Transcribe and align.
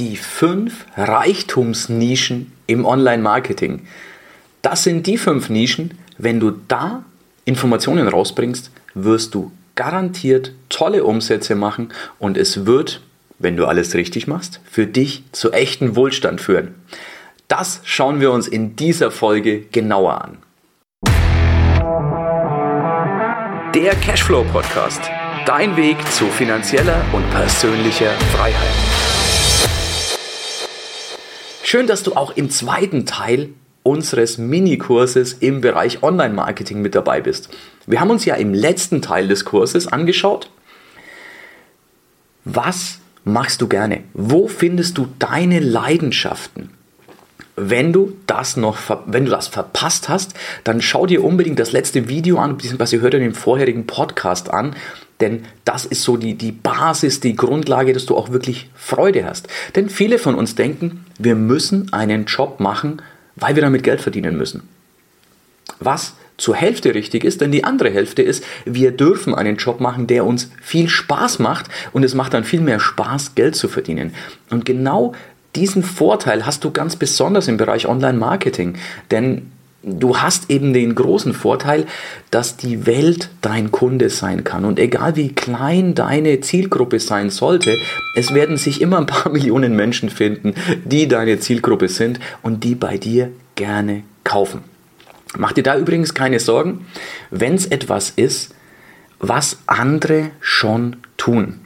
die 0.00 0.16
fünf 0.16 0.86
Reichtumsnischen 0.96 2.52
im 2.66 2.86
Online-Marketing. 2.86 3.82
Das 4.62 4.82
sind 4.82 5.06
die 5.06 5.18
fünf 5.18 5.50
Nischen. 5.50 5.92
Wenn 6.16 6.40
du 6.40 6.52
da 6.68 7.04
Informationen 7.44 8.08
rausbringst, 8.08 8.70
wirst 8.94 9.34
du 9.34 9.52
garantiert 9.74 10.52
tolle 10.70 11.04
Umsätze 11.04 11.54
machen 11.54 11.90
und 12.18 12.38
es 12.38 12.64
wird, 12.64 13.02
wenn 13.38 13.58
du 13.58 13.66
alles 13.66 13.94
richtig 13.94 14.26
machst, 14.26 14.60
für 14.64 14.86
dich 14.86 15.22
zu 15.32 15.52
echten 15.52 15.96
Wohlstand 15.96 16.40
führen. 16.40 16.74
Das 17.48 17.80
schauen 17.84 18.20
wir 18.20 18.32
uns 18.32 18.48
in 18.48 18.76
dieser 18.76 19.10
Folge 19.10 19.60
genauer 19.60 20.24
an. 20.24 20.38
Der 23.74 23.94
Cashflow 23.96 24.44
Podcast. 24.44 25.02
Dein 25.44 25.76
Weg 25.76 25.96
zu 26.12 26.26
finanzieller 26.26 27.02
und 27.12 27.28
persönlicher 27.30 28.12
Freiheit. 28.32 28.89
Schön, 31.70 31.86
dass 31.86 32.02
du 32.02 32.14
auch 32.14 32.32
im 32.32 32.50
zweiten 32.50 33.06
Teil 33.06 33.50
unseres 33.84 34.38
Minikurses 34.38 35.34
im 35.34 35.60
Bereich 35.60 36.02
Online-Marketing 36.02 36.82
mit 36.82 36.96
dabei 36.96 37.20
bist. 37.20 37.48
Wir 37.86 38.00
haben 38.00 38.10
uns 38.10 38.24
ja 38.24 38.34
im 38.34 38.52
letzten 38.52 39.02
Teil 39.02 39.28
des 39.28 39.44
Kurses 39.44 39.86
angeschaut, 39.86 40.50
was 42.44 42.98
machst 43.22 43.62
du 43.62 43.68
gerne? 43.68 44.02
Wo 44.14 44.48
findest 44.48 44.98
du 44.98 45.10
deine 45.20 45.60
Leidenschaften? 45.60 46.70
Wenn 47.54 47.92
du 47.92 48.16
das 48.26 48.56
noch, 48.56 48.78
wenn 49.06 49.26
du 49.26 49.30
das 49.30 49.46
verpasst 49.46 50.08
hast, 50.08 50.34
dann 50.64 50.82
schau 50.82 51.06
dir 51.06 51.22
unbedingt 51.22 51.60
das 51.60 51.70
letzte 51.70 52.08
Video 52.08 52.38
an, 52.38 52.56
beziehungsweise 52.56 53.00
hör 53.00 53.10
dir 53.10 53.20
den 53.20 53.34
vorherigen 53.34 53.86
Podcast 53.86 54.52
an, 54.52 54.74
denn 55.20 55.44
das 55.64 55.84
ist 55.84 56.02
so 56.02 56.16
die, 56.16 56.34
die 56.34 56.52
Basis, 56.52 57.20
die 57.20 57.36
Grundlage, 57.36 57.92
dass 57.92 58.06
du 58.06 58.16
auch 58.16 58.30
wirklich 58.30 58.70
Freude 58.74 59.24
hast. 59.24 59.48
Denn 59.76 59.88
viele 59.88 60.18
von 60.18 60.34
uns 60.34 60.54
denken, 60.54 61.04
wir 61.18 61.34
müssen 61.34 61.92
einen 61.92 62.24
Job 62.24 62.60
machen, 62.60 63.02
weil 63.36 63.54
wir 63.54 63.62
damit 63.62 63.82
Geld 63.82 64.00
verdienen 64.00 64.36
müssen. 64.36 64.68
Was 65.78 66.14
zur 66.36 66.56
Hälfte 66.56 66.94
richtig 66.94 67.22
ist, 67.24 67.40
denn 67.42 67.52
die 67.52 67.64
andere 67.64 67.90
Hälfte 67.90 68.22
ist, 68.22 68.42
wir 68.64 68.92
dürfen 68.92 69.34
einen 69.34 69.56
Job 69.56 69.80
machen, 69.80 70.06
der 70.06 70.24
uns 70.24 70.50
viel 70.62 70.88
Spaß 70.88 71.38
macht 71.38 71.66
und 71.92 72.02
es 72.02 72.14
macht 72.14 72.32
dann 72.32 72.44
viel 72.44 72.62
mehr 72.62 72.80
Spaß, 72.80 73.34
Geld 73.34 73.56
zu 73.56 73.68
verdienen. 73.68 74.14
Und 74.50 74.64
genau 74.64 75.12
diesen 75.54 75.82
Vorteil 75.82 76.46
hast 76.46 76.64
du 76.64 76.70
ganz 76.70 76.96
besonders 76.96 77.48
im 77.48 77.56
Bereich 77.56 77.86
Online-Marketing, 77.86 78.76
denn 79.10 79.52
du 79.82 80.18
hast 80.18 80.50
eben 80.50 80.72
den 80.72 80.94
großen 80.94 81.32
Vorteil, 81.32 81.86
dass 82.30 82.56
die 82.56 82.86
Welt 82.86 83.30
dein 83.40 83.70
Kunde 83.70 84.10
sein 84.10 84.44
kann. 84.44 84.64
Und 84.64 84.78
egal 84.78 85.16
wie 85.16 85.32
klein 85.32 85.94
deine 85.94 86.40
Zielgruppe 86.40 87.00
sein 87.00 87.30
sollte, 87.30 87.78
es 88.14 88.34
werden 88.34 88.56
sich 88.56 88.80
immer 88.80 88.98
ein 88.98 89.06
paar 89.06 89.32
Millionen 89.32 89.74
Menschen 89.74 90.10
finden, 90.10 90.54
die 90.84 91.08
deine 91.08 91.38
Zielgruppe 91.40 91.88
sind 91.88 92.20
und 92.42 92.64
die 92.64 92.74
bei 92.74 92.98
dir 92.98 93.30
gerne 93.54 94.02
kaufen. 94.24 94.62
Mach 95.36 95.52
dir 95.52 95.62
da 95.62 95.76
übrigens 95.76 96.14
keine 96.14 96.40
Sorgen, 96.40 96.86
wenn 97.30 97.54
es 97.54 97.66
etwas 97.66 98.10
ist, 98.10 98.54
was 99.20 99.58
andere 99.66 100.30
schon 100.40 100.96
tun. 101.16 101.60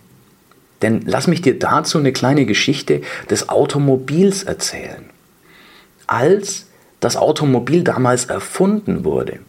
Denn 0.83 1.03
lass 1.07 1.29
mich 1.29 1.41
dir 1.41 1.59
dazu 1.59 1.98
eine 1.98 2.12
kleine 2.12 2.45
Geschichte 2.45 3.01
des 3.31 3.48
Automobils 3.48 4.42
erzählen. 4.42 5.05
Als 6.07 6.67
das 7.05 7.17
Automobil 7.17 7.85
damals 7.85 8.25
erfunden 8.25 9.05
wurde, 9.05 9.41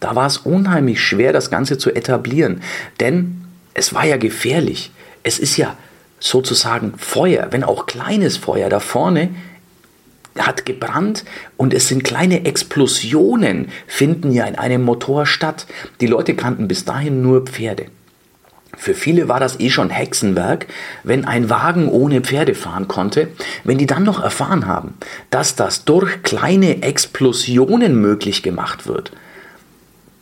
da 0.00 0.16
war 0.16 0.26
es 0.26 0.38
unheimlich 0.38 1.00
schwer, 1.00 1.32
das 1.32 1.50
Ganze 1.50 1.78
zu 1.78 1.94
etablieren. 1.94 2.62
Denn 2.98 3.42
es 3.74 3.94
war 3.94 4.04
ja 4.04 4.16
gefährlich. 4.16 4.90
Es 5.22 5.38
ist 5.38 5.56
ja 5.56 5.76
sozusagen 6.18 6.94
Feuer, 6.96 7.48
wenn 7.50 7.64
auch 7.64 7.86
kleines 7.86 8.38
Feuer 8.38 8.68
da 8.68 8.80
vorne 8.80 9.30
hat 10.38 10.64
gebrannt 10.64 11.24
und 11.56 11.74
es 11.74 11.88
sind 11.88 12.04
kleine 12.04 12.44
Explosionen, 12.44 13.68
finden 13.86 14.32
ja 14.32 14.46
in 14.46 14.56
einem 14.56 14.82
Motor 14.82 15.26
statt. 15.26 15.66
Die 16.00 16.06
Leute 16.06 16.34
kannten 16.34 16.68
bis 16.68 16.84
dahin 16.84 17.20
nur 17.20 17.44
Pferde. 17.44 17.86
Für 18.80 18.94
viele 18.94 19.28
war 19.28 19.38
das 19.40 19.60
eh 19.60 19.68
schon 19.68 19.90
Hexenwerk, 19.90 20.66
wenn 21.04 21.26
ein 21.26 21.50
Wagen 21.50 21.86
ohne 21.86 22.22
Pferde 22.22 22.54
fahren 22.54 22.88
konnte. 22.88 23.28
Wenn 23.62 23.76
die 23.76 23.84
dann 23.84 24.04
noch 24.04 24.22
erfahren 24.22 24.66
haben, 24.66 24.94
dass 25.28 25.54
das 25.54 25.84
durch 25.84 26.22
kleine 26.22 26.82
Explosionen 26.82 28.00
möglich 28.00 28.42
gemacht 28.42 28.86
wird, 28.86 29.12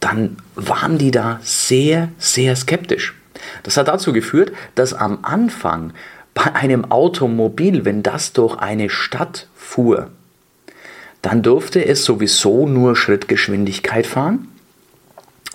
dann 0.01 0.39
waren 0.57 0.99
die 0.99 1.13
da 1.13 1.39
sehr, 1.41 2.09
sehr 2.19 2.57
skeptisch. 2.57 3.15
Das 3.63 3.77
hat 3.77 3.87
dazu 3.87 4.13
geführt, 4.13 4.51
dass 4.75 4.93
am 4.93 5.21
Anfang 5.23 5.93
bei 6.35 6.53
einem 6.53 6.91
Automobil, 6.91 7.85
wenn 7.85 8.03
das 8.03 8.33
durch 8.33 8.57
eine 8.57 8.91
Stadt 8.91 9.47
fuhr, 9.55 10.11
dann 11.23 11.45
durfte 11.45 11.85
es 11.87 12.05
sowieso 12.05 12.67
nur 12.67 12.97
Schrittgeschwindigkeit 12.97 14.09
fahren 14.09 14.49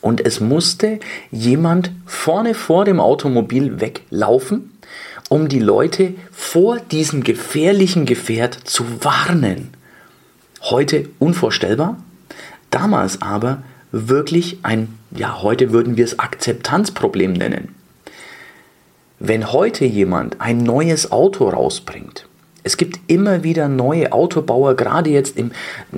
und 0.04 0.26
es 0.26 0.42
musste 0.42 1.00
jemand 1.32 1.92
vorne 2.06 2.56
vor 2.56 2.84
dem 2.84 3.00
Automobil 3.00 3.80
weglaufen, 3.80 4.78
um 5.30 5.48
die 5.48 5.60
Leute 5.60 6.14
vor 6.30 6.78
diesem 6.78 7.24
gefährlichen 7.24 8.06
Gefährt 8.06 8.54
zu 8.66 8.84
warnen. 9.02 9.70
Heute 10.62 11.08
unvorstellbar, 11.20 11.98
damals 12.70 13.22
aber 13.22 13.64
wirklich 13.94 14.58
ein, 14.64 14.90
ja, 15.12 15.42
heute 15.42 15.72
würden 15.72 15.96
wir 15.96 16.04
es 16.04 16.20
Akzeptanzproblem 16.20 17.32
nennen. 17.32 17.74
Wenn 19.20 19.54
heute 19.54 19.86
jemand 19.86 20.42
ein 20.42 20.58
neues 20.58 21.14
Auto 21.14 21.48
rausbringt, 21.48 22.28
es 22.64 22.76
gibt 22.76 23.00
immer 23.08 23.44
wieder 23.44 23.70
neue 23.70 24.12
Autobauer, 24.12 24.76
gerade 24.76 25.10
jetzt 25.12 25.38
in, 25.38 25.52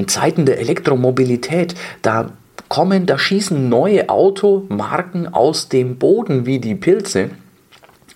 Zeiten 0.05 0.45
der 0.45 0.59
Elektromobilität, 0.59 1.73
da 2.03 2.33
kommen, 2.69 3.05
da 3.05 3.17
schießen 3.17 3.69
neue 3.69 4.09
Automarken 4.09 5.33
aus 5.33 5.69
dem 5.69 5.97
Boden 5.97 6.45
wie 6.45 6.59
die 6.59 6.75
Pilze. 6.75 7.29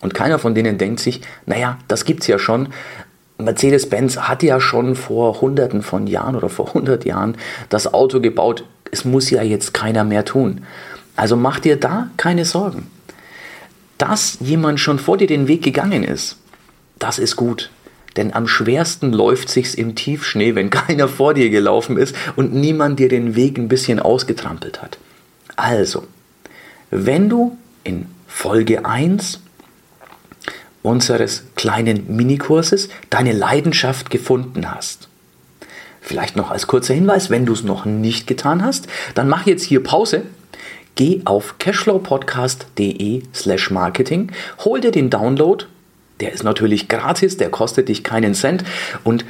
Und 0.02 0.14
keiner 0.14 0.40
von 0.40 0.56
denen 0.56 0.78
denkt 0.78 1.00
sich, 1.00 1.22
naja, 1.46 1.78
das 1.88 2.06
gibt 2.06 2.22
es 2.22 2.28
ja 2.28 2.40
schon. 2.40 2.70
Mercedes-Benz 3.38 4.18
hat 4.18 4.44
ja 4.44 4.60
schon 4.60 4.96
vor 4.96 5.42
hunderten 5.42 5.82
von 5.82 6.08
Jahren 6.08 6.36
oder 6.36 6.50
vor 6.50 6.74
hundert 6.74 7.06
Jahren 7.06 7.36
das 7.70 7.94
Auto 7.94 8.20
gebaut. 8.20 8.66
Es 8.92 9.06
muss 9.06 9.30
ja 9.30 9.42
jetzt 9.42 9.74
keiner 9.74 10.04
mehr 10.04 10.26
tun. 10.26 10.66
Also 11.16 11.36
mach 11.36 11.60
dir 11.60 11.78
da 11.78 12.10
keine 12.18 12.46
Sorgen. 12.46 12.88
Dass 13.98 14.38
jemand 14.40 14.80
schon 14.80 15.00
vor 15.00 15.18
dir 15.18 15.28
den 15.28 15.48
Weg 15.48 15.62
gegangen 15.64 16.04
ist, 16.04 16.38
das 16.98 17.20
ist 17.20 17.36
gut. 17.36 17.70
Denn 18.20 18.34
am 18.34 18.50
schwersten 18.50 19.14
läuft 19.14 19.48
sich's 19.48 19.74
im 19.74 19.96
Tiefschnee, 19.96 20.54
wenn 20.54 20.70
keiner 20.70 21.08
vor 21.08 21.34
dir 21.34 21.50
gelaufen 21.50 21.96
ist 21.96 22.14
und 22.36 22.54
niemand 22.54 23.00
dir 23.00 23.08
den 23.08 23.34
Weg 23.38 23.58
ein 23.58 23.70
bisschen 23.70 23.98
ausgetrampelt 24.02 24.82
hat. 24.82 24.98
Also, 25.56 26.06
wenn 26.92 27.30
du 27.30 27.58
in 27.86 28.08
Folge 28.28 28.84
1 28.84 29.40
unseres 30.82 31.46
kleinen 31.56 32.14
Minikurses 32.14 32.90
deine 33.10 33.32
Leidenschaft 33.32 34.10
gefunden 34.10 34.70
hast, 34.70 35.08
Vielleicht 36.02 36.36
noch 36.36 36.50
als 36.50 36.68
kurzer 36.68 36.94
Hinweis, 36.96 37.30
wenn 37.30 37.46
du 37.46 37.54
es 37.54 37.64
noch 37.64 37.86
nicht 37.86 38.26
getan 38.26 38.64
hast, 38.64 38.88
dann 39.14 39.30
mach 39.30 39.46
jetzt 39.46 39.64
hier 39.64 39.84
Pause. 39.84 40.24
Geh 40.96 41.22
auf 41.26 41.60
cashflowpodcast.de 41.60 43.24
slash 43.34 43.70
marketing, 43.70 44.32
hol 44.66 44.82
dir 44.82 44.92
den 44.92 45.10
Download 45.10 45.66
der 46.20 46.34
ist 46.34 46.44
natürlich 46.44 46.88
gratis, 46.88 47.38
der 47.38 47.50
kostet 47.50 47.90
dich 47.90 48.04
keinen 48.04 48.34
Cent 48.34 48.64
und 49.04 49.26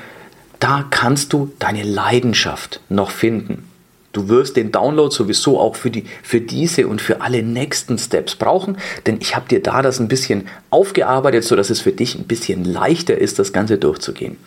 da 0.59 0.85
kannst 0.89 1.33
du 1.33 1.51
deine 1.59 1.83
Leidenschaft 1.83 2.81
noch 2.89 3.11
finden. 3.11 3.65
Du 4.11 4.27
wirst 4.27 4.57
den 4.57 4.71
Download 4.71 5.13
sowieso 5.13 5.59
auch 5.59 5.75
für, 5.75 5.91
die, 5.91 6.05
für 6.23 6.41
diese 6.41 6.87
und 6.87 6.99
für 6.99 7.21
alle 7.21 7.43
nächsten 7.43 7.99
Steps 7.99 8.35
brauchen, 8.35 8.77
denn 9.05 9.19
ich 9.21 9.35
habe 9.35 9.47
dir 9.47 9.61
da 9.61 9.83
das 9.83 9.99
ein 9.99 10.07
bisschen 10.07 10.47
aufgearbeitet, 10.71 11.43
sodass 11.43 11.69
es 11.69 11.81
für 11.81 11.91
dich 11.91 12.15
ein 12.15 12.23
bisschen 12.23 12.65
leichter 12.65 13.17
ist, 13.17 13.37
das 13.37 13.53
Ganze 13.53 13.77
durchzugehen. 13.77 14.37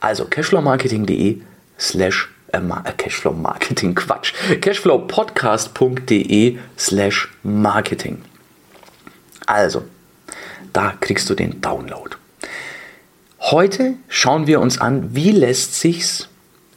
Also 0.00 0.26
cashflowmarketing.de 0.26 1.40
slash 1.78 2.28
äh, 2.52 2.58
äh, 2.58 2.92
Cashflow 2.96 3.32
Marketing, 3.32 3.94
Quatsch, 3.96 4.32
cashflowpodcast.de 4.60 6.58
slash 6.78 7.28
Marketing. 7.42 8.22
Also, 9.46 9.84
da 10.76 10.92
kriegst 11.00 11.30
du 11.30 11.34
den 11.34 11.62
Download. 11.62 12.10
Heute 13.40 13.94
schauen 14.08 14.46
wir 14.46 14.60
uns 14.60 14.78
an, 14.78 15.14
wie 15.14 15.30
lässt 15.30 15.80
sich's 15.80 16.28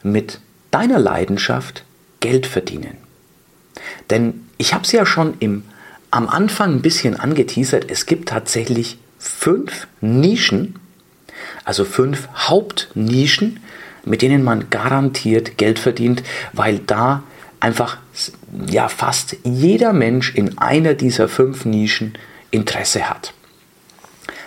mit 0.04 0.40
deiner 0.72 1.00
Leidenschaft 1.00 1.84
Geld 2.22 2.46
verdienen. 2.46 2.98
Denn 4.10 4.48
ich 4.58 4.74
habe 4.74 4.86
es 4.86 4.94
ja 4.94 5.06
schon 5.06 5.34
im, 5.40 5.64
am 6.12 6.30
Anfang 6.30 6.76
ein 6.76 6.82
bisschen 6.82 7.20
angeteasert, 7.20 7.92
es 7.92 8.06
gibt 8.06 8.30
tatsächlich 8.30 8.98
fünf 9.18 9.88
Nischen, 10.00 10.76
also 11.66 11.84
fünf 11.84 12.30
Hauptnischen, 12.34 13.60
mit 14.06 14.22
denen 14.22 14.44
man 14.44 14.70
garantiert 14.70 15.58
Geld 15.58 15.78
verdient, 15.78 16.24
weil 16.54 16.80
da 16.80 17.24
einfach 17.60 17.98
ja 18.66 18.88
fast 18.88 19.36
jeder 19.44 19.92
Mensch 19.92 20.34
in 20.34 20.58
einer 20.58 20.94
dieser 20.94 21.28
fünf 21.28 21.66
Nischen 21.66 22.14
Interesse 22.52 23.10
hat. 23.10 23.34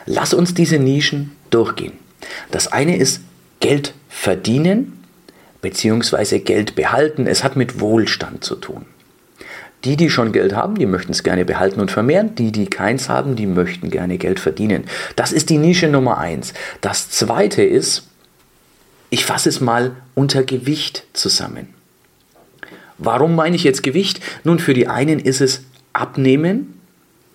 Lass 0.06 0.34
uns 0.34 0.54
diese 0.54 0.78
Nischen 0.78 1.32
durchgehen. 1.50 1.92
Das 2.50 2.72
eine 2.72 2.96
ist 2.96 3.20
Geld 3.60 3.94
verdienen 4.08 5.04
bzw. 5.60 6.40
Geld 6.40 6.74
behalten. 6.74 7.26
Es 7.26 7.44
hat 7.44 7.56
mit 7.56 7.80
Wohlstand 7.80 8.44
zu 8.44 8.56
tun. 8.56 8.86
Die, 9.84 9.96
die 9.96 10.10
schon 10.10 10.32
Geld 10.32 10.54
haben, 10.54 10.76
die 10.76 10.86
möchten 10.86 11.10
es 11.10 11.24
gerne 11.24 11.44
behalten 11.44 11.80
und 11.80 11.90
vermehren. 11.90 12.36
Die, 12.36 12.52
die 12.52 12.66
keins 12.66 13.08
haben, 13.08 13.34
die 13.34 13.46
möchten 13.46 13.90
gerne 13.90 14.16
Geld 14.16 14.38
verdienen. 14.38 14.84
Das 15.16 15.32
ist 15.32 15.50
die 15.50 15.58
Nische 15.58 15.88
Nummer 15.88 16.18
eins. 16.18 16.54
Das 16.80 17.10
zweite 17.10 17.62
ist, 17.62 18.06
ich 19.10 19.24
fasse 19.24 19.48
es 19.48 19.60
mal 19.60 19.92
unter 20.14 20.44
Gewicht 20.44 21.04
zusammen. 21.12 21.74
Warum 22.98 23.34
meine 23.34 23.56
ich 23.56 23.64
jetzt 23.64 23.82
Gewicht? 23.82 24.20
Nun, 24.44 24.60
für 24.60 24.74
die 24.74 24.86
einen 24.86 25.18
ist 25.18 25.40
es 25.40 25.64
Abnehmen, 25.92 26.80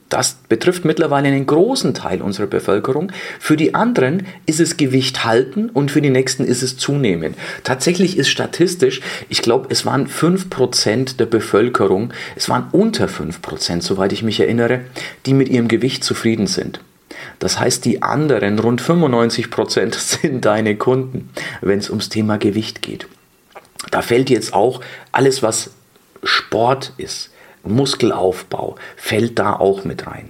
das 0.10 0.38
betrifft 0.48 0.86
mittlerweile 0.86 1.28
einen 1.28 1.46
großen 1.46 1.94
Teil 1.94 2.22
unserer 2.22 2.48
Bevölkerung. 2.48 3.12
Für 3.40 3.58
die 3.58 3.76
anderen 3.76 4.26
ist 4.46 4.60
es 4.60 4.78
Gewicht 4.78 5.26
halten 5.26 5.70
und 5.70 5.92
für 5.92 6.02
die 6.02 6.10
nächsten 6.10 6.46
ist 6.46 6.64
es 6.64 6.78
zunehmen. 6.78 7.34
Tatsächlich 7.64 8.18
ist 8.18 8.30
statistisch, 8.30 9.02
ich 9.28 9.42
glaube, 9.42 9.68
es 9.70 9.86
waren 9.86 10.08
5% 10.08 11.18
der 11.18 11.26
Bevölkerung, 11.26 12.14
es 12.36 12.48
waren 12.48 12.68
unter 12.72 13.08
5%, 13.08 13.82
soweit 13.82 14.14
ich 14.14 14.24
mich 14.24 14.40
erinnere, 14.40 14.82
die 15.26 15.34
mit 15.34 15.50
ihrem 15.50 15.68
Gewicht 15.68 16.04
zufrieden 16.04 16.48
sind. 16.48 16.80
Das 17.40 17.60
heißt, 17.60 17.84
die 17.84 18.02
anderen 18.02 18.60
rund 18.60 18.82
95% 18.82 19.96
sind 20.22 20.46
deine 20.46 20.78
Kunden, 20.78 21.30
wenn 21.62 21.80
es 21.80 21.90
ums 21.90 22.10
Thema 22.10 22.38
Gewicht 22.38 22.82
geht. 22.82 23.08
Da 23.92 24.02
fällt 24.02 24.30
jetzt 24.30 24.54
auch 24.54 24.82
alles, 25.12 25.44
was 25.44 25.72
Sport 26.24 26.94
ist 26.98 27.32
Muskelaufbau 27.68 28.76
fällt 28.96 29.40
da 29.40 29.54
auch 29.54 29.84
mit 29.84 30.08
rein. 30.08 30.30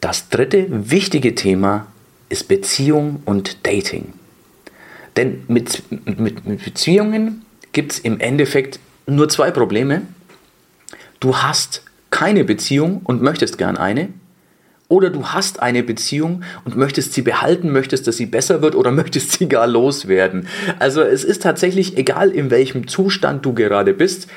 Das 0.00 0.28
dritte 0.28 0.66
wichtige 0.68 1.34
Thema 1.34 1.86
ist 2.28 2.48
Beziehung 2.48 3.22
und 3.24 3.66
Dating. 3.66 4.12
Denn 5.16 5.44
mit, 5.48 5.82
mit, 6.18 6.46
mit 6.46 6.64
Beziehungen 6.64 7.44
gibt 7.72 7.92
es 7.92 7.98
im 7.98 8.20
Endeffekt 8.20 8.78
nur 9.06 9.28
zwei 9.28 9.50
Probleme. 9.50 10.02
Du 11.20 11.36
hast 11.36 11.82
keine 12.10 12.44
Beziehung 12.44 13.00
und 13.04 13.22
möchtest 13.22 13.58
gern 13.58 13.76
eine. 13.76 14.08
Oder 14.88 15.10
du 15.10 15.26
hast 15.26 15.60
eine 15.60 15.82
Beziehung 15.82 16.44
und 16.64 16.76
möchtest 16.76 17.12
sie 17.12 17.22
behalten, 17.22 17.72
möchtest, 17.72 18.06
dass 18.06 18.16
sie 18.16 18.26
besser 18.26 18.62
wird 18.62 18.74
oder 18.76 18.90
möchtest 19.02 19.32
sie 19.32 19.48
gar 19.48 19.66
loswerden. 19.66 20.46
Also 20.78 21.02
es 21.02 21.24
ist 21.24 21.42
tatsächlich 21.42 21.96
egal, 21.96 22.30
in 22.30 22.50
welchem 22.50 22.86
Zustand 22.86 23.44
du 23.44 23.52
gerade 23.52 23.94
bist, 23.94 24.28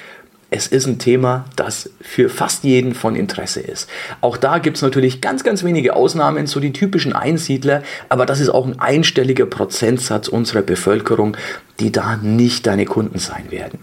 es 0.51 0.68
ist 0.68 0.88
ein 0.88 0.98
Thema, 0.98 1.46
das 1.56 1.92
für 2.01 2.30
fast 2.30 2.63
jeden 2.63 2.96
von 2.96 3.16
Interesse 3.16 3.60
ist. 3.60 3.88
Auch 4.22 4.36
da 4.36 4.57
gibt 4.57 4.78
es 4.78 4.84
natürlich 4.84 5.22
ganz, 5.22 5.44
ganz 5.44 5.63
wenige 5.63 5.96
Ausnahmen, 5.96 6.48
so 6.48 6.60
die 6.60 6.74
typischen 6.74 7.13
Einsiedler, 7.13 7.84
aber 8.10 8.25
das 8.25 8.40
ist 8.40 8.50
auch 8.50 8.66
ein 8.66 8.80
einstelliger 8.80 9.46
Prozentsatz 9.46 10.28
unserer 10.28 10.63
Bevölkerung, 10.63 11.38
die 11.80 11.92
da 11.92 12.18
nicht 12.18 12.66
deine 12.66 12.86
Kunden 12.86 13.19
sein 13.19 13.51
werden. 13.51 13.80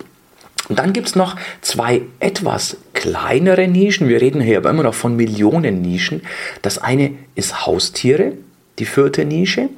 Und 0.69 0.81
dann 0.81 0.93
gibt 0.93 1.07
es 1.07 1.15
noch 1.15 1.37
zwei 1.61 2.03
etwas 2.19 2.77
kleinere 2.93 3.69
Nischen. 3.69 4.09
Wir 4.09 4.21
reden 4.21 4.41
hier 4.41 4.59
aber 4.59 4.71
immer 4.71 4.83
noch 4.83 4.95
von 4.95 5.15
Millionen 5.15 5.81
Nischen. 5.81 6.23
Das 6.63 6.79
eine 6.79 7.13
ist 7.37 7.67
Haustiere, 7.67 8.33
die 8.81 8.87
vierte 8.87 9.25
Nische. 9.25 9.69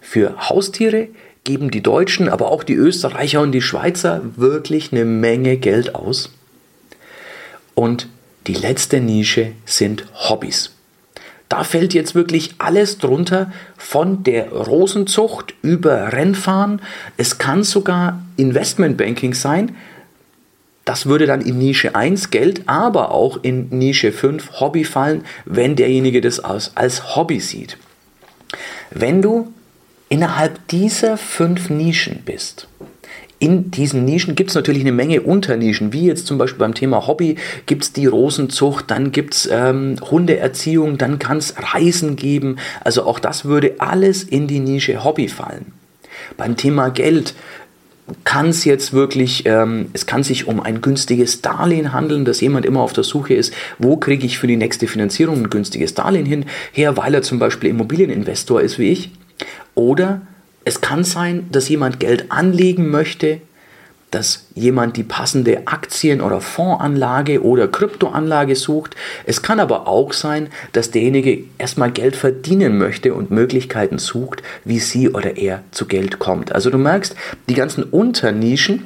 Für 0.00 0.48
Haustiere 0.48 1.08
geben 1.44 1.70
die 1.70 1.82
Deutschen, 1.82 2.28
aber 2.28 2.50
auch 2.50 2.64
die 2.64 2.74
Österreicher 2.74 3.42
und 3.42 3.52
die 3.52 3.62
Schweizer 3.62 4.22
wirklich 4.36 4.92
eine 4.92 5.04
Menge 5.04 5.58
Geld 5.58 5.94
aus. 5.94 6.30
Und 7.74 8.08
die 8.46 8.54
letzte 8.54 9.00
Nische 9.00 9.52
sind 9.66 10.06
Hobbys. 10.14 10.70
Da 11.50 11.62
fällt 11.62 11.92
jetzt 11.94 12.14
wirklich 12.14 12.54
alles 12.58 12.98
drunter, 12.98 13.52
von 13.76 14.22
der 14.22 14.50
Rosenzucht 14.50 15.54
über 15.62 16.12
Rennfahren. 16.12 16.80
Es 17.16 17.38
kann 17.38 17.62
sogar 17.62 18.22
Investmentbanking 18.36 19.34
sein. 19.34 19.76
Das 20.84 21.06
würde 21.06 21.26
dann 21.26 21.40
in 21.40 21.58
Nische 21.58 21.94
1 21.94 22.30
Geld, 22.30 22.62
aber 22.66 23.10
auch 23.10 23.38
in 23.42 23.68
Nische 23.70 24.12
5 24.12 24.60
Hobby 24.60 24.84
fallen, 24.84 25.24
wenn 25.44 25.76
derjenige 25.76 26.20
das 26.20 26.40
als, 26.40 26.76
als 26.76 27.16
Hobby 27.16 27.40
sieht. 27.40 27.78
Wenn 28.90 29.22
du 29.22 29.52
innerhalb 30.14 30.68
dieser 30.68 31.16
fünf 31.16 31.70
Nischen 31.70 32.22
bist, 32.24 32.68
in 33.40 33.72
diesen 33.72 34.04
Nischen 34.04 34.36
gibt 34.36 34.50
es 34.50 34.54
natürlich 34.54 34.82
eine 34.82 34.92
Menge 34.92 35.22
Unternischen, 35.22 35.92
wie 35.92 36.06
jetzt 36.06 36.28
zum 36.28 36.38
Beispiel 36.38 36.60
beim 36.60 36.72
Thema 36.72 37.08
Hobby 37.08 37.34
gibt 37.66 37.82
es 37.82 37.92
die 37.92 38.06
Rosenzucht, 38.06 38.92
dann 38.92 39.10
gibt 39.10 39.34
es 39.34 39.48
ähm, 39.50 39.96
Hundeerziehung, 40.08 40.98
dann 40.98 41.18
kann 41.18 41.38
es 41.38 41.56
Reisen 41.58 42.14
geben. 42.14 42.58
Also 42.84 43.02
auch 43.02 43.18
das 43.18 43.44
würde 43.44 43.74
alles 43.78 44.22
in 44.22 44.46
die 44.46 44.60
Nische 44.60 45.02
Hobby 45.02 45.26
fallen. 45.26 45.72
Beim 46.36 46.56
Thema 46.56 46.90
Geld 46.90 47.34
kann 48.22 48.50
es 48.50 48.64
jetzt 48.64 48.92
wirklich, 48.92 49.44
ähm, 49.46 49.88
es 49.94 50.06
kann 50.06 50.22
sich 50.22 50.46
um 50.46 50.60
ein 50.60 50.80
günstiges 50.80 51.42
Darlehen 51.42 51.92
handeln, 51.92 52.24
dass 52.24 52.40
jemand 52.40 52.66
immer 52.66 52.82
auf 52.82 52.92
der 52.92 53.02
Suche 53.02 53.34
ist, 53.34 53.52
wo 53.80 53.96
kriege 53.96 54.24
ich 54.24 54.38
für 54.38 54.46
die 54.46 54.56
nächste 54.56 54.86
Finanzierung 54.86 55.38
ein 55.38 55.50
günstiges 55.50 55.94
Darlehen 55.94 56.26
hin, 56.26 56.44
her, 56.70 56.96
weil 56.96 57.14
er 57.14 57.22
zum 57.22 57.40
Beispiel 57.40 57.70
Immobilieninvestor 57.70 58.60
ist 58.60 58.78
wie 58.78 58.92
ich 58.92 59.10
oder 59.74 60.22
es 60.64 60.80
kann 60.80 61.04
sein, 61.04 61.48
dass 61.52 61.68
jemand 61.68 62.00
Geld 62.00 62.30
anlegen 62.30 62.90
möchte, 62.90 63.40
dass 64.14 64.46
jemand 64.54 64.96
die 64.96 65.02
passende 65.02 65.66
Aktien- 65.66 66.20
oder 66.20 66.40
Fondsanlage 66.40 67.42
oder 67.42 67.66
Kryptoanlage 67.66 68.54
sucht. 68.54 68.94
Es 69.26 69.42
kann 69.42 69.58
aber 69.58 69.88
auch 69.88 70.12
sein, 70.12 70.48
dass 70.72 70.92
derjenige 70.92 71.44
erstmal 71.58 71.90
Geld 71.90 72.14
verdienen 72.14 72.78
möchte 72.78 73.12
und 73.12 73.32
Möglichkeiten 73.32 73.98
sucht, 73.98 74.42
wie 74.64 74.78
sie 74.78 75.10
oder 75.10 75.36
er 75.36 75.64
zu 75.72 75.86
Geld 75.86 76.20
kommt. 76.20 76.52
Also 76.52 76.70
du 76.70 76.78
merkst, 76.78 77.16
die 77.48 77.54
ganzen 77.54 77.82
Unternischen 77.82 78.84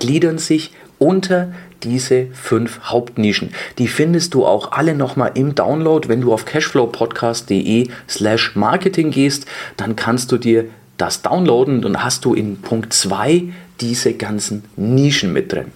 gliedern 0.00 0.38
sich 0.38 0.72
unter 0.98 1.52
diese 1.82 2.26
fünf 2.32 2.80
Hauptnischen. 2.84 3.50
Die 3.78 3.88
findest 3.88 4.34
du 4.34 4.46
auch 4.46 4.72
alle 4.72 4.94
nochmal 4.94 5.32
im 5.34 5.54
Download. 5.54 6.08
Wenn 6.08 6.20
du 6.20 6.32
auf 6.32 6.44
cashflowpodcast.de 6.44 7.88
slash 8.08 8.56
marketing 8.56 9.10
gehst, 9.10 9.46
dann 9.76 9.96
kannst 9.96 10.32
du 10.32 10.38
dir 10.38 10.66
das 10.96 11.22
downloaden 11.22 11.84
und 11.84 12.02
hast 12.02 12.24
du 12.24 12.34
in 12.34 12.60
Punkt 12.62 12.92
2 12.92 13.44
diese 13.80 14.14
ganzen 14.14 14.64
Nischen 14.76 15.32
mit 15.32 15.52
drin. 15.52 15.66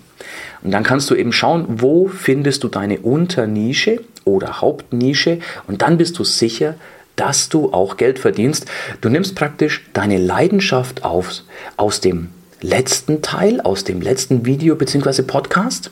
Und 0.63 0.73
dann 0.73 0.83
kannst 0.83 1.11
du 1.11 1.15
eben 1.15 1.33
schauen, 1.33 1.67
wo 1.69 2.09
findest 2.09 2.65
du 2.65 2.69
deine 2.69 3.01
Unternische 3.01 4.01
oder 4.25 4.61
Hauptnische 4.61 5.39
und 5.67 5.83
dann 5.83 5.97
bist 5.97 6.19
du 6.19 6.25
sicher, 6.25 6.75
dass 7.17 7.49
du 7.49 7.73
auch 7.73 7.97
Geld 7.97 8.19
verdienst. 8.19 8.67
Du 9.01 9.09
nimmst 9.09 9.35
praktisch 9.35 9.85
deine 9.93 10.19
Leidenschaft 10.19 11.05
auf, 11.05 11.43
aus 11.77 12.01
dem 12.01 12.29
letzten 12.61 13.23
Teil, 13.23 13.61
aus 13.61 13.85
dem 13.85 14.01
letzten 14.01 14.45
Video 14.45 14.77
bzw. 14.77 15.23
Podcast 15.23 15.91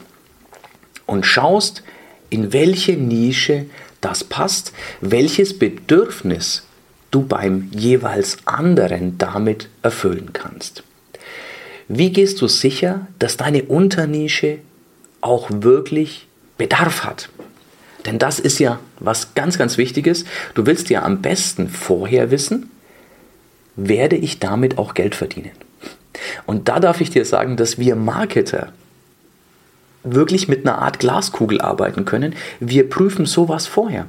und 1.07 1.25
schaust, 1.25 1.83
in 2.31 2.53
welche 2.53 2.93
Nische 2.93 3.67
das 4.01 4.25
passt, 4.25 4.73
welches 5.01 5.59
Bedürfnis 5.59 6.65
du 7.11 7.23
beim 7.23 7.71
jeweils 7.73 8.37
anderen 8.45 9.17
damit 9.19 9.69
erfüllen 9.83 10.33
kannst. 10.33 10.83
Wie 11.89 12.11
gehst 12.11 12.41
du 12.43 12.49
sicher, 12.49 13.07
dass 13.19 13.39
deine 13.39 13.63
Unternische 13.63 14.59
auch 15.23 15.49
wirklich 15.51 16.27
Bedarf 16.59 17.05
hat? 17.05 17.31
Denn 18.05 18.19
das 18.19 18.39
ist 18.39 18.59
ja 18.59 18.79
was 19.01 19.35
ganz, 19.35 19.59
ganz 19.59 19.79
Wichtiges. 19.79 20.25
Du 20.55 20.67
willst 20.67 20.91
ja 20.91 21.03
am 21.03 21.23
besten 21.23 21.69
vorher 21.69 22.31
wissen, 22.31 22.71
werde 23.75 24.17
ich 24.17 24.39
damit 24.39 24.77
auch 24.77 24.93
Geld 24.93 25.15
verdienen. 25.15 25.53
Und 26.47 26.69
da 26.69 26.81
darf 26.81 27.01
ich 27.01 27.11
dir 27.11 27.25
sagen, 27.25 27.57
dass 27.57 27.79
wir 27.79 27.97
Marketer 27.97 28.73
wirklich 30.05 30.49
mit 30.49 30.67
einer 30.67 30.79
Art 30.79 30.99
Glaskugel 30.99 31.61
arbeiten 31.61 32.05
können. 32.05 32.35
Wir 32.61 32.89
prüfen 32.89 33.27
sowas 33.27 33.67
vorher. 33.67 34.07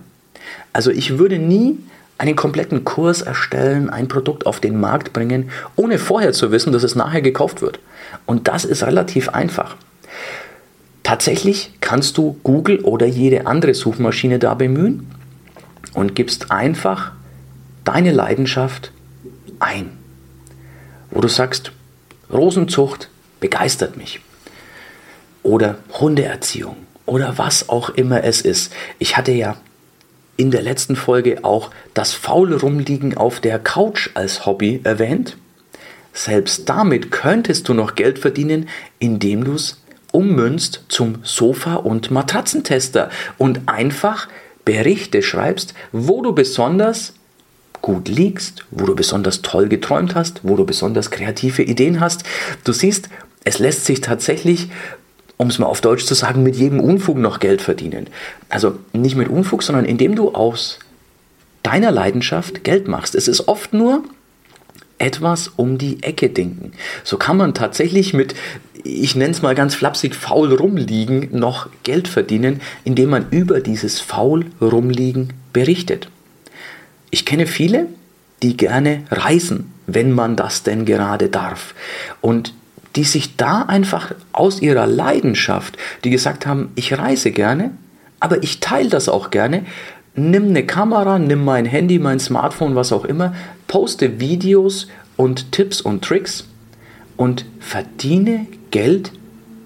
Also 0.73 0.91
ich 0.91 1.17
würde 1.17 1.39
nie 1.39 1.77
einen 2.17 2.35
kompletten 2.35 2.83
Kurs 2.83 3.21
erstellen, 3.21 3.89
ein 3.89 4.07
Produkt 4.07 4.45
auf 4.45 4.59
den 4.59 4.79
Markt 4.79 5.13
bringen, 5.13 5.51
ohne 5.75 5.97
vorher 5.97 6.33
zu 6.33 6.51
wissen, 6.51 6.73
dass 6.73 6.83
es 6.83 6.95
nachher 6.95 7.21
gekauft 7.21 7.61
wird. 7.61 7.79
Und 8.25 8.47
das 8.47 8.65
ist 8.65 8.83
relativ 8.83 9.29
einfach. 9.29 9.75
Tatsächlich 11.03 11.71
kannst 11.79 12.17
du 12.17 12.37
Google 12.43 12.81
oder 12.81 13.05
jede 13.05 13.47
andere 13.47 13.73
Suchmaschine 13.73 14.37
da 14.37 14.53
bemühen 14.53 15.07
und 15.93 16.13
gibst 16.13 16.51
einfach 16.51 17.13
deine 17.85 18.11
Leidenschaft 18.11 18.91
ein. 19.59 19.89
Wo 21.09 21.21
du 21.21 21.27
sagst, 21.27 21.71
Rosenzucht 22.31 23.09
begeistert 23.39 23.97
mich. 23.97 24.21
Oder 25.43 25.77
Hundeerziehung 25.99 26.75
oder 27.05 27.37
was 27.37 27.69
auch 27.69 27.89
immer 27.89 28.23
es 28.23 28.41
ist. 28.41 28.71
Ich 28.99 29.17
hatte 29.17 29.31
ja 29.31 29.57
in 30.37 30.51
der 30.51 30.61
letzten 30.61 30.95
Folge 30.95 31.43
auch 31.43 31.71
das 31.93 32.13
faule 32.13 32.61
Rumliegen 32.61 33.17
auf 33.17 33.39
der 33.39 33.59
Couch 33.59 34.09
als 34.13 34.45
Hobby 34.45 34.79
erwähnt. 34.83 35.37
Selbst 36.13 36.69
damit 36.69 37.11
könntest 37.11 37.67
du 37.67 37.73
noch 37.73 37.95
Geld 37.95 38.19
verdienen, 38.19 38.69
indem 38.99 39.43
du 39.43 39.53
es 39.55 39.81
ummünzt 40.11 40.85
zum 40.87 41.19
Sofa- 41.23 41.75
und 41.75 42.11
Matratzentester 42.11 43.09
und 43.37 43.61
einfach 43.67 44.27
Berichte 44.65 45.21
schreibst, 45.21 45.73
wo 45.91 46.21
du 46.21 46.33
besonders 46.33 47.13
gut 47.81 48.07
liegst, 48.07 48.65
wo 48.71 48.85
du 48.85 48.95
besonders 48.95 49.41
toll 49.41 49.67
geträumt 49.67 50.15
hast, 50.15 50.41
wo 50.43 50.55
du 50.55 50.65
besonders 50.65 51.11
kreative 51.11 51.63
Ideen 51.63 51.99
hast. 51.99 52.23
Du 52.63 52.73
siehst, 52.73 53.09
es 53.43 53.59
lässt 53.59 53.85
sich 53.85 54.01
tatsächlich, 54.01 54.69
um 55.37 55.47
es 55.47 55.59
mal 55.59 55.67
auf 55.67 55.81
Deutsch 55.81 56.05
zu 56.05 56.13
sagen, 56.13 56.43
mit 56.43 56.55
jedem 56.55 56.79
Unfug 56.79 57.17
noch 57.17 57.39
Geld 57.39 57.61
verdienen. 57.61 58.07
Also 58.49 58.77
nicht 58.93 59.15
mit 59.15 59.29
Unfug, 59.29 59.63
sondern 59.63 59.85
indem 59.85 60.15
du 60.15 60.33
aus 60.33 60.79
deiner 61.63 61.91
Leidenschaft 61.91 62.63
Geld 62.63 62.87
machst. 62.87 63.15
Es 63.15 63.27
ist 63.27 63.47
oft 63.47 63.73
nur 63.73 64.03
etwas 64.97 65.51
um 65.55 65.77
die 65.77 66.03
Ecke 66.03 66.29
denken. 66.29 66.73
So 67.03 67.17
kann 67.17 67.37
man 67.37 67.53
tatsächlich 67.53 68.13
mit, 68.13 68.35
ich 68.83 69.15
nenne 69.15 69.31
es 69.31 69.41
mal 69.41 69.55
ganz 69.55 69.75
flapsig, 69.75 70.13
faul 70.13 70.53
rumliegen, 70.53 71.29
noch 71.31 71.69
Geld 71.83 72.07
verdienen, 72.07 72.61
indem 72.83 73.09
man 73.09 73.27
über 73.31 73.61
dieses 73.61 73.99
faul 73.99 74.45
rumliegen 74.61 75.33
berichtet. 75.53 76.09
Ich 77.11 77.25
kenne 77.25 77.47
viele, 77.47 77.87
die 78.41 78.55
gerne 78.55 79.03
reisen, 79.09 79.73
wenn 79.87 80.11
man 80.11 80.35
das 80.35 80.63
denn 80.63 80.85
gerade 80.85 81.29
darf. 81.29 81.73
Und 82.21 82.53
die 82.95 83.03
sich 83.03 83.35
da 83.37 83.63
einfach 83.63 84.13
aus 84.31 84.61
ihrer 84.61 84.87
Leidenschaft, 84.87 85.77
die 86.03 86.09
gesagt 86.09 86.45
haben, 86.45 86.71
ich 86.75 86.97
reise 86.97 87.31
gerne, 87.31 87.71
aber 88.19 88.43
ich 88.43 88.59
teile 88.59 88.89
das 88.89 89.09
auch 89.09 89.29
gerne, 89.29 89.65
nimm 90.15 90.49
eine 90.49 90.65
Kamera, 90.65 91.19
nimm 91.19 91.45
mein 91.45 91.65
Handy, 91.65 91.99
mein 91.99 92.19
Smartphone, 92.19 92.75
was 92.75 92.91
auch 92.91 93.05
immer, 93.05 93.33
poste 93.67 94.19
Videos 94.19 94.87
und 95.17 95.51
Tipps 95.51 95.81
und 95.81 96.03
Tricks 96.03 96.45
und 97.15 97.45
verdiene 97.59 98.47
Geld 98.71 99.11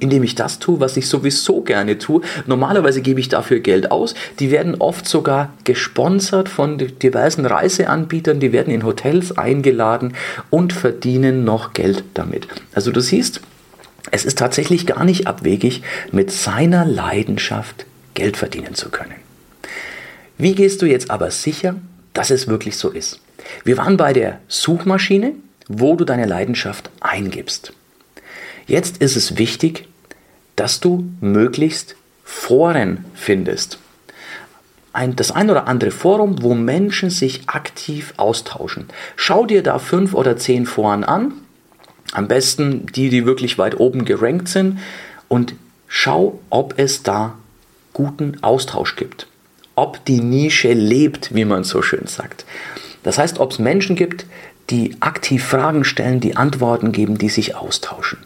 indem 0.04 0.22
ich 0.24 0.36
das 0.36 0.60
tue, 0.60 0.82
was 0.82 0.98
ich 0.98 1.08
sowieso 1.08 1.62
gerne 1.62 1.98
tue. 1.98 2.22
Normalerweise 2.46 3.02
gebe 3.02 3.22
ich 3.22 3.30
dafür 3.30 3.62
Geld 3.62 3.90
aus. 3.90 4.16
Die 4.40 4.52
werden 4.52 4.76
oft 4.80 5.08
sogar 5.08 5.54
gesponsert 5.64 6.50
von 6.50 6.78
diversen 6.78 7.46
Reiseanbietern, 7.46 8.42
die 8.42 8.52
werden 8.52 8.74
in 8.74 8.84
Hotels 8.86 9.38
eingeladen 9.38 10.14
und 10.50 10.74
verdienen 10.74 11.46
noch 11.46 11.72
Geld 11.72 12.04
damit. 12.14 12.48
Also 12.76 12.92
du 12.92 13.00
siehst, 13.00 13.40
es 14.12 14.26
ist 14.26 14.38
tatsächlich 14.38 14.86
gar 14.86 15.06
nicht 15.06 15.26
abwegig, 15.26 15.82
mit 16.12 16.32
seiner 16.32 16.84
Leidenschaft 16.84 17.86
Geld 18.14 18.36
verdienen 18.36 18.76
zu 18.76 18.90
können. 18.90 19.16
Wie 20.38 20.54
gehst 20.54 20.82
du 20.82 20.86
jetzt 20.86 21.10
aber 21.10 21.32
sicher, 21.32 21.76
dass 22.14 22.30
es 22.30 22.50
wirklich 22.50 22.76
so 22.76 22.90
ist? 22.90 23.22
Wir 23.64 23.78
waren 23.78 23.96
bei 23.96 24.12
der 24.12 24.40
Suchmaschine, 24.50 25.34
wo 25.70 25.96
du 25.96 26.04
deine 26.04 26.26
Leidenschaft 26.26 26.90
eingibst. 27.00 27.72
Jetzt 28.68 28.98
ist 28.98 29.16
es 29.16 29.38
wichtig, 29.38 29.88
dass 30.56 30.80
du 30.80 31.06
möglichst 31.22 31.96
Foren 32.24 33.06
findest. 33.14 33.80
Ein, 34.92 35.16
das 35.16 35.32
ein 35.32 35.50
oder 35.50 35.68
andere 35.68 35.92
Forum, 35.92 36.44
wo 36.44 36.54
Menschen 36.54 37.10
sich 37.10 37.50
aktiv 37.50 38.14
austauschen. 38.18 38.86
Schau 39.16 39.46
dir 39.46 39.64
da 39.64 39.80
fünf 39.80 40.14
oder 40.14 40.38
zehn 40.38 40.66
Foren 40.66 41.04
an. 41.04 41.34
Am 42.12 42.28
besten 42.28 42.86
die, 42.86 43.10
die 43.10 43.26
wirklich 43.26 43.58
weit 43.58 43.80
oben 43.80 44.06
gerankt 44.06 44.50
sind. 44.50 44.80
Und 45.28 45.56
schau, 45.88 46.40
ob 46.52 46.78
es 46.78 47.02
da 47.02 47.34
guten 47.94 48.38
Austausch 48.44 48.96
gibt. 48.96 49.28
Ob 49.76 50.06
die 50.06 50.22
Nische 50.22 50.74
lebt, 50.74 51.34
wie 51.34 51.46
man 51.46 51.64
so 51.64 51.82
schön 51.82 52.06
sagt. 52.06 52.46
Das 53.02 53.18
heißt, 53.18 53.40
ob 53.40 53.52
es 53.52 53.60
Menschen 53.60 53.96
gibt, 53.96 54.28
die 54.70 54.96
aktiv 55.00 55.44
Fragen 55.44 55.84
stellen, 55.84 56.20
die 56.20 56.38
Antworten 56.38 56.92
geben, 56.92 57.18
die 57.18 57.30
sich 57.30 57.56
austauschen. 57.56 58.20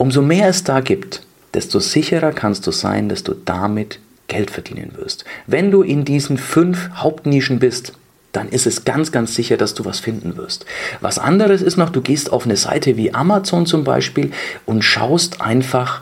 Umso 0.00 0.22
mehr 0.22 0.48
es 0.48 0.64
da 0.64 0.80
gibt, 0.80 1.24
desto 1.52 1.78
sicherer 1.78 2.32
kannst 2.32 2.66
du 2.66 2.70
sein, 2.70 3.10
dass 3.10 3.22
du 3.22 3.34
damit 3.34 3.98
Geld 4.28 4.50
verdienen 4.50 4.92
wirst. 4.96 5.26
Wenn 5.46 5.70
du 5.70 5.82
in 5.82 6.06
diesen 6.06 6.38
fünf 6.38 6.88
Hauptnischen 6.94 7.58
bist, 7.58 7.92
dann 8.32 8.48
ist 8.48 8.66
es 8.66 8.86
ganz, 8.86 9.12
ganz 9.12 9.34
sicher, 9.34 9.58
dass 9.58 9.74
du 9.74 9.84
was 9.84 10.00
finden 10.00 10.38
wirst. 10.38 10.64
Was 11.02 11.18
anderes 11.18 11.60
ist 11.60 11.76
noch, 11.76 11.90
du 11.90 12.00
gehst 12.00 12.32
auf 12.32 12.46
eine 12.46 12.56
Seite 12.56 12.96
wie 12.96 13.12
Amazon 13.12 13.66
zum 13.66 13.84
Beispiel 13.84 14.32
und 14.64 14.82
schaust 14.82 15.42
einfach, 15.42 16.00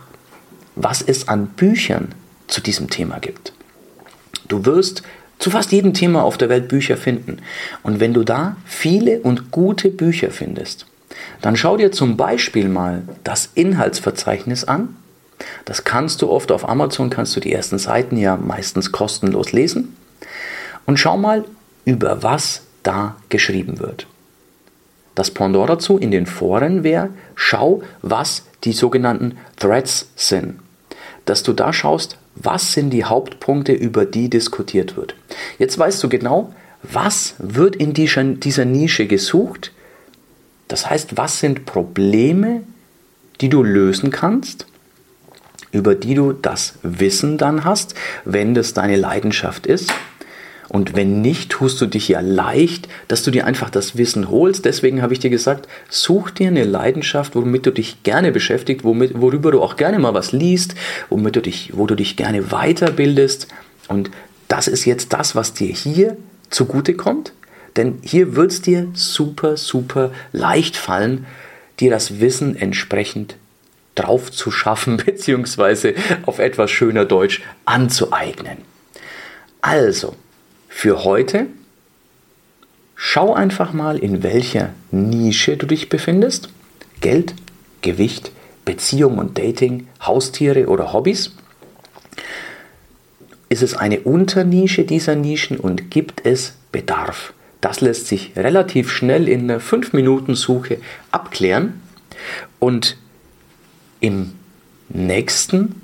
was 0.76 1.02
es 1.02 1.26
an 1.26 1.48
Büchern 1.48 2.14
zu 2.46 2.60
diesem 2.60 2.90
Thema 2.90 3.18
gibt. 3.18 3.52
Du 4.46 4.64
wirst 4.64 5.02
zu 5.40 5.50
fast 5.50 5.72
jedem 5.72 5.92
Thema 5.92 6.22
auf 6.22 6.38
der 6.38 6.48
Welt 6.48 6.68
Bücher 6.68 6.96
finden. 6.96 7.38
Und 7.82 7.98
wenn 7.98 8.14
du 8.14 8.22
da 8.22 8.58
viele 8.64 9.18
und 9.18 9.50
gute 9.50 9.90
Bücher 9.90 10.30
findest, 10.30 10.86
dann 11.40 11.56
schau 11.56 11.76
dir 11.76 11.92
zum 11.92 12.16
Beispiel 12.16 12.68
mal 12.68 13.02
das 13.24 13.50
Inhaltsverzeichnis 13.54 14.64
an. 14.64 14.96
Das 15.64 15.84
kannst 15.84 16.22
du 16.22 16.30
oft 16.30 16.50
auf 16.50 16.68
Amazon, 16.68 17.10
kannst 17.10 17.36
du 17.36 17.40
die 17.40 17.52
ersten 17.52 17.78
Seiten 17.78 18.16
ja 18.16 18.36
meistens 18.36 18.90
kostenlos 18.92 19.52
lesen. 19.52 19.96
Und 20.86 20.98
schau 20.98 21.16
mal, 21.16 21.44
über 21.84 22.22
was 22.22 22.62
da 22.82 23.16
geschrieben 23.28 23.78
wird. 23.78 24.06
Das 25.14 25.30
Pendant 25.30 25.68
dazu 25.68 25.98
in 25.98 26.10
den 26.10 26.26
Foren 26.26 26.84
wäre, 26.84 27.10
schau, 27.34 27.82
was 28.02 28.44
die 28.64 28.72
sogenannten 28.72 29.36
Threads 29.56 30.08
sind. 30.16 30.60
Dass 31.24 31.42
du 31.42 31.52
da 31.52 31.72
schaust, 31.72 32.18
was 32.34 32.72
sind 32.72 32.90
die 32.90 33.04
Hauptpunkte, 33.04 33.72
über 33.72 34.04
die 34.04 34.30
diskutiert 34.30 34.96
wird. 34.96 35.14
Jetzt 35.58 35.78
weißt 35.78 36.02
du 36.02 36.08
genau, 36.08 36.54
was 36.82 37.34
wird 37.38 37.76
in 37.76 37.92
dieser 37.92 38.64
Nische 38.64 39.06
gesucht, 39.06 39.72
das 40.68 40.88
heißt, 40.88 41.16
was 41.16 41.40
sind 41.40 41.64
Probleme, 41.64 42.62
die 43.40 43.48
du 43.48 43.62
lösen 43.62 44.10
kannst, 44.10 44.66
über 45.72 45.94
die 45.94 46.14
du 46.14 46.32
das 46.32 46.74
Wissen 46.82 47.38
dann 47.38 47.64
hast, 47.64 47.94
wenn 48.24 48.54
das 48.54 48.74
deine 48.74 48.96
Leidenschaft 48.96 49.66
ist? 49.66 49.92
Und 50.68 50.94
wenn 50.94 51.22
nicht, 51.22 51.50
tust 51.50 51.80
du 51.80 51.86
dich 51.86 52.08
ja 52.08 52.20
leicht, 52.20 52.88
dass 53.08 53.22
du 53.22 53.30
dir 53.30 53.46
einfach 53.46 53.70
das 53.70 53.96
Wissen 53.96 54.28
holst. 54.28 54.66
Deswegen 54.66 55.00
habe 55.00 55.14
ich 55.14 55.18
dir 55.18 55.30
gesagt, 55.30 55.66
such 55.88 56.30
dir 56.30 56.48
eine 56.48 56.64
Leidenschaft, 56.64 57.34
womit 57.34 57.64
du 57.64 57.70
dich 57.70 58.02
gerne 58.02 58.32
beschäftigst, 58.32 58.84
womit, 58.84 59.18
worüber 59.18 59.50
du 59.50 59.62
auch 59.62 59.76
gerne 59.76 59.98
mal 59.98 60.12
was 60.12 60.32
liest, 60.32 60.74
womit 61.08 61.36
du 61.36 61.40
dich, 61.40 61.70
wo 61.74 61.86
du 61.86 61.94
dich 61.94 62.16
gerne 62.16 62.50
weiterbildest. 62.50 63.48
Und 63.88 64.10
das 64.48 64.68
ist 64.68 64.84
jetzt 64.84 65.14
das, 65.14 65.34
was 65.34 65.54
dir 65.54 65.72
hier 65.72 66.18
zugute 66.50 66.94
kommt. 66.94 67.32
Denn 67.78 68.00
hier 68.02 68.34
wird 68.34 68.50
es 68.50 68.60
dir 68.60 68.88
super, 68.92 69.56
super 69.56 70.10
leicht 70.32 70.76
fallen, 70.76 71.26
dir 71.78 71.90
das 71.90 72.18
Wissen 72.18 72.56
entsprechend 72.56 73.36
drauf 73.94 74.32
zu 74.32 74.50
schaffen, 74.50 74.96
beziehungsweise 75.06 75.94
auf 76.26 76.40
etwas 76.40 76.72
schöner 76.72 77.04
Deutsch 77.04 77.40
anzueignen. 77.64 78.58
Also, 79.60 80.16
für 80.68 81.04
heute 81.04 81.46
schau 82.96 83.32
einfach 83.32 83.72
mal, 83.72 83.98
in 83.98 84.24
welcher 84.24 84.70
Nische 84.90 85.56
du 85.56 85.66
dich 85.66 85.88
befindest. 85.88 86.48
Geld, 87.00 87.34
Gewicht, 87.82 88.32
Beziehung 88.64 89.18
und 89.18 89.38
Dating, 89.38 89.86
Haustiere 90.02 90.66
oder 90.66 90.92
Hobbys. 90.92 91.30
Ist 93.48 93.62
es 93.62 93.74
eine 93.74 94.00
Unternische 94.00 94.82
dieser 94.82 95.14
Nischen 95.14 95.58
und 95.58 95.92
gibt 95.92 96.26
es 96.26 96.54
Bedarf? 96.72 97.34
Das 97.60 97.80
lässt 97.80 98.06
sich 98.06 98.32
relativ 98.36 98.90
schnell 98.90 99.28
in 99.28 99.50
einer 99.50 99.60
5-Minuten-Suche 99.60 100.78
abklären. 101.10 101.80
Und 102.58 102.96
im 104.00 104.32
nächsten 104.88 105.80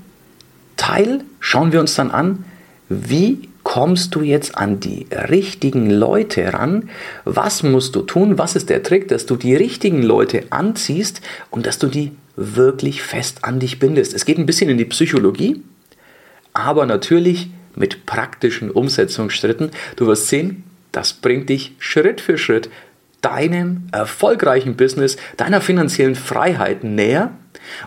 Teil 0.76 1.24
schauen 1.40 1.72
wir 1.72 1.80
uns 1.80 1.94
dann 1.94 2.10
an, 2.10 2.44
wie 2.88 3.48
kommst 3.64 4.14
du 4.14 4.20
jetzt 4.20 4.56
an 4.56 4.78
die 4.78 5.06
richtigen 5.10 5.90
Leute 5.90 6.52
ran? 6.52 6.90
Was 7.24 7.62
musst 7.62 7.96
du 7.96 8.02
tun? 8.02 8.38
Was 8.38 8.56
ist 8.56 8.68
der 8.68 8.82
Trick, 8.82 9.08
dass 9.08 9.26
du 9.26 9.36
die 9.36 9.56
richtigen 9.56 10.02
Leute 10.02 10.44
anziehst 10.50 11.22
und 11.50 11.66
dass 11.66 11.78
du 11.78 11.88
die 11.88 12.12
wirklich 12.36 13.02
fest 13.02 13.38
an 13.42 13.58
dich 13.58 13.78
bindest? 13.78 14.14
Es 14.14 14.26
geht 14.26 14.38
ein 14.38 14.46
bisschen 14.46 14.70
in 14.70 14.78
die 14.78 14.84
Psychologie, 14.84 15.62
aber 16.52 16.86
natürlich 16.86 17.48
mit 17.74 18.06
praktischen 18.06 18.70
Umsetzungsschritten. 18.70 19.70
Du 19.96 20.06
wirst 20.06 20.28
sehen, 20.28 20.62
das 20.94 21.12
bringt 21.12 21.48
dich 21.48 21.72
Schritt 21.78 22.20
für 22.20 22.38
Schritt 22.38 22.70
deinem 23.20 23.88
erfolgreichen 23.90 24.76
Business, 24.76 25.16
deiner 25.36 25.60
finanziellen 25.60 26.14
Freiheit 26.14 26.84
näher. 26.84 27.30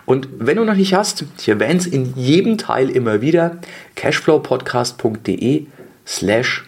Und 0.04 0.28
wenn 0.38 0.56
du 0.56 0.64
noch 0.64 0.74
nicht 0.74 0.94
hast, 0.94 1.24
ich 1.38 1.48
erwähne 1.48 1.78
es 1.78 1.86
in 1.86 2.14
jedem 2.16 2.58
Teil 2.58 2.90
immer 2.90 3.20
wieder, 3.20 3.58
cashflowpodcast.de 3.94 5.66
slash 6.06 6.64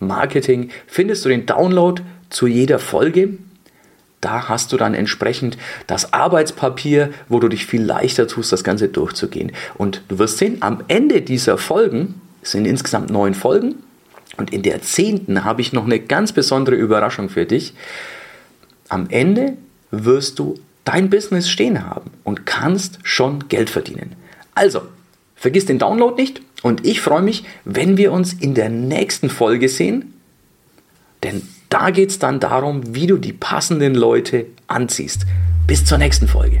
Marketing 0.00 0.70
findest 0.86 1.24
du 1.24 1.28
den 1.28 1.46
Download 1.46 2.02
zu 2.30 2.46
jeder 2.46 2.78
Folge. 2.78 3.38
Da 4.20 4.48
hast 4.48 4.72
du 4.72 4.78
dann 4.78 4.94
entsprechend 4.94 5.58
das 5.86 6.14
Arbeitspapier, 6.14 7.10
wo 7.28 7.40
du 7.40 7.48
dich 7.48 7.66
viel 7.66 7.82
leichter 7.82 8.26
tust, 8.26 8.52
das 8.52 8.64
Ganze 8.64 8.88
durchzugehen. 8.88 9.52
Und 9.74 10.02
du 10.08 10.18
wirst 10.18 10.38
sehen, 10.38 10.58
am 10.60 10.82
Ende 10.88 11.20
dieser 11.20 11.58
Folgen, 11.58 12.20
es 12.42 12.52
sind 12.52 12.66
insgesamt 12.66 13.10
neun 13.10 13.34
Folgen, 13.34 13.76
und 14.36 14.52
in 14.52 14.62
der 14.62 14.82
zehnten 14.82 15.44
habe 15.44 15.60
ich 15.60 15.72
noch 15.72 15.84
eine 15.84 16.00
ganz 16.00 16.32
besondere 16.32 16.76
Überraschung 16.76 17.28
für 17.28 17.46
dich. 17.46 17.74
Am 18.88 19.08
Ende 19.08 19.56
wirst 19.90 20.38
du 20.38 20.54
dein 20.84 21.10
Business 21.10 21.48
stehen 21.48 21.86
haben 21.86 22.10
und 22.24 22.46
kannst 22.46 22.98
schon 23.02 23.48
Geld 23.48 23.70
verdienen. 23.70 24.16
Also, 24.54 24.82
vergiss 25.36 25.66
den 25.66 25.78
Download 25.78 26.20
nicht 26.20 26.42
und 26.62 26.86
ich 26.86 27.00
freue 27.00 27.22
mich, 27.22 27.44
wenn 27.64 27.96
wir 27.96 28.12
uns 28.12 28.32
in 28.32 28.54
der 28.54 28.68
nächsten 28.68 29.30
Folge 29.30 29.68
sehen, 29.68 30.14
denn 31.22 31.42
Da 31.74 31.90
geht 31.90 32.10
es 32.10 32.20
dann 32.20 32.38
darum, 32.38 32.94
wie 32.94 33.08
du 33.08 33.16
die 33.18 33.32
passenden 33.32 33.96
Leute 33.96 34.46
anziehst. 34.68 35.26
Bis 35.66 35.84
zur 35.84 35.98
nächsten 35.98 36.28
Folge. 36.28 36.60